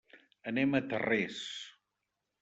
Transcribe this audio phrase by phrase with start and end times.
[0.51, 1.41] Anem a Tarrés.